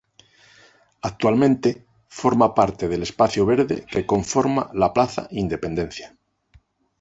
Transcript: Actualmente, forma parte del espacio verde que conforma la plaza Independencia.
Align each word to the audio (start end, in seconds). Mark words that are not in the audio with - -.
Actualmente, 1.03 1.85
forma 2.07 2.55
parte 2.55 2.87
del 2.87 3.03
espacio 3.03 3.45
verde 3.45 3.85
que 3.85 4.07
conforma 4.07 4.71
la 4.73 4.93
plaza 4.93 5.27
Independencia. 5.29 6.17